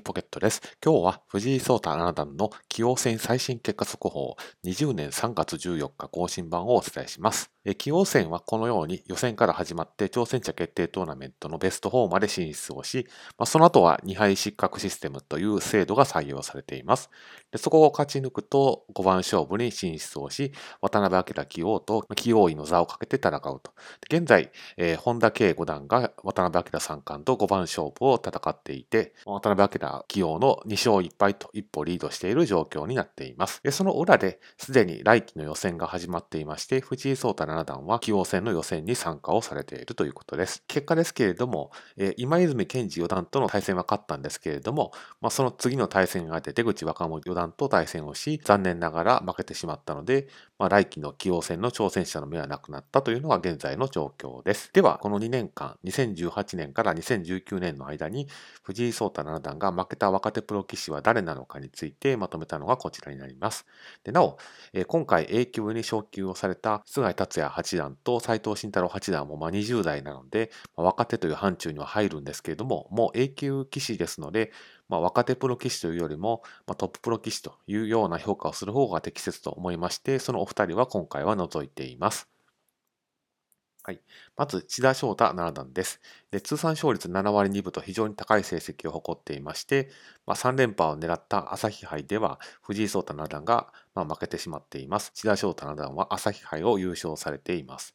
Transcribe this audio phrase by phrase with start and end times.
[0.00, 0.62] ポケットです。
[0.84, 7.50] 今日は藤井聡太七段の棋王戦最新結果速報20年3月14日更新版をお伝えします。
[7.66, 17.10] 棋王戦はこのように予選から始まって挑戦者決定トーナメントのベスト4まで進出をし、まあ、その後は2敗失格システムという制度が採用されています。
[17.52, 23.72] でそこを勝ち抜くと5番勝負に進出をし、渡辺明棋王と棋王位の座をかけて戦うと。
[24.10, 33.60] 現在、えー、本田圭五段が渡辺明三冠と5番勝負を戦っていて、渡辺明棋王の2勝1敗と一歩リードしている状況になっています。
[33.62, 40.62] でその裏で、すでに来期の予選が始まっていまして、藤井聡太七段は棋王戦の予選に参加をされているということです。
[40.68, 50.28] 結果ですけれども、えー、今泉健二四段との対戦は勝ったんですけれども、まあ、その次の対戦が出て出口若者四段と対戦をし、残念ながら負けてしまったので、
[50.60, 54.70] まあ、来期の棋王戦の挑戦者の目はなくなったというのが現在の状況です。
[54.74, 58.28] では、この2年間、2018年から2019年の間に、
[58.62, 63.64] 藤井聡太七段が負けた若手プロ棋士は誰なのかについてまとめたのがこちらになります。
[64.04, 64.36] でなお、
[64.74, 74.52] えー、今回 A 級に昇級をされた菅井達也八段と斎藤慎太郎八段もま20代なので、まあ、若手という範疇には入るんですけれども、もう A 級棋士ですので、
[74.90, 82.28] まあ、若手プロ棋士というよりも、まあ、トッププロ棋士というような評価をする方が適切と思いまして、そのお二人は今回は除いています。
[83.82, 84.00] はい、
[84.36, 86.00] まず、千田翔太七段です。
[86.30, 89.88] で通算勝率7割2分と非常に高い成績を誇っていまして、
[90.26, 95.12] まあ、3連覇を狙った朝日杯では藤井聡太七段が、まあ、負けてしまっています。
[95.14, 97.94] 千田翔太七段は朝日杯を優勝されています。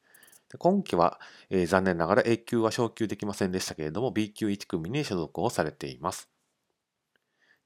[0.58, 6.35] 今期は、えー、残念ながら A 級は昇級できませんでしたけれども B 級1組に所属をされています。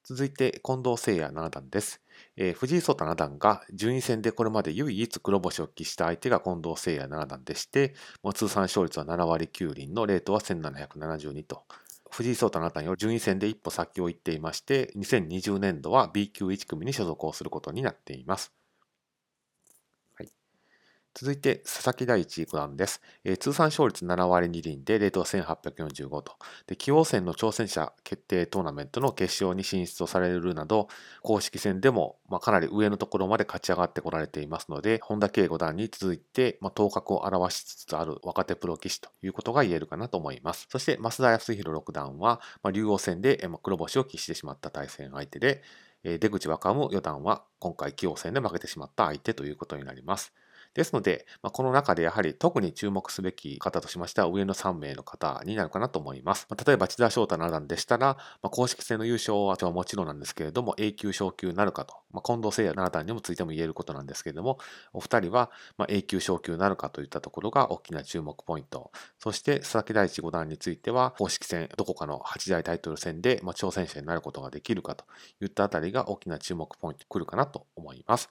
[0.09, 2.01] 続いて近藤誠也七段です。
[2.35, 7.93] えー、藤井聡太七段が順位戦でこれまで唯一黒星を喫した相手が近藤誠也七段でして、
[8.23, 11.61] もう通算勝率は7割9厘のレートは1772と、
[12.09, 18.51] 藤井聡太七段より順位戦で一歩先を行っていまして、2020年度は B 級1組に所属をすることになっています。
[21.13, 23.01] 続いて、佐々木大地九段です。
[23.23, 26.33] えー、通算勝率7割2厘で、レートは1845と。
[26.67, 30.87] で、棋王戦の挑戦者決定トーナメントの決勝に進出をされるなど、
[31.23, 40.67] 公式戦でも、まあ、かなり上のところまで勝ち上がってこられていますので、本田圭五段に続いて、まあ、頭角を現しつつある若手プロ棋士ということが言えるかなと思います。
[40.69, 45.63] そして、増田康弘六段は、まあ、竜王戦で、まあ、黒星を喫してしまった対戦相手で、
[46.03, 50.33] え出口若武四段は今回棋王戦で負けてしまった相手ということになります。
[50.73, 56.47] ですので、まあ、この中でやはり特に注目すべき方としましては上の3名の方になるかなと思います。
[56.49, 64.59] まあ、例えば千田翔太七段でしたら、まあ、公式戦の優勝はもちろんなんですけれども、A 級昇級なるかと、まあ、近藤誠也七段にもついても言えることなんですけれども、
[64.93, 68.91] お二人はま A 級昇級なるかといったところが大きな注目ポイント。
[69.17, 75.05] そして佐々木大地五段については、公式戦、どこかの8大タイトル戦で挑戦者になることができるかと
[75.41, 78.29] いったあたりが大きな注目ポイントくるかなと思います。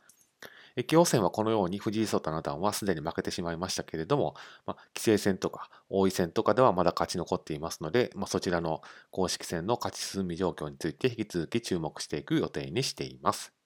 [0.78, 4.34] 駅王戦はこのように藤井聡太七段はすでに負けてしまいましたけれども、
[4.64, 8.80] まあ、棋聖戦とか王位戦とかではまだ勝ち残っていますので、まあ、そちらの
[9.10, 13.57] 公式戦の勝ち進み状況について引き続き注目していく予定にしています。